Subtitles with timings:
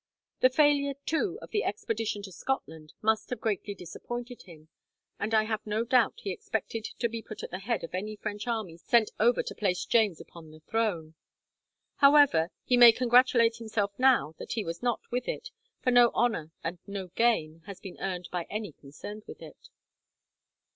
[0.39, 4.67] The failure, too, of the expedition to Scotland must have greatly disappointed him,
[5.19, 8.15] and I have no doubt he expected to be put at the head of any
[8.15, 11.13] French army sent over to place James upon the throne.
[11.97, 15.51] However, he may congratulate himself now that he was not with it,
[15.83, 19.69] for no honour and no gain has been earned by any concerned in it."